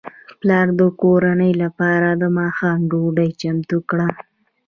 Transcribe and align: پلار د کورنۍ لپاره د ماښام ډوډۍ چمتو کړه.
پلار 0.39 0.67
د 0.79 0.81
کورنۍ 1.01 1.51
لپاره 1.63 2.09
د 2.21 2.23
ماښام 2.37 2.79
ډوډۍ 2.91 3.29
چمتو 3.41 3.77
کړه. 3.89 4.07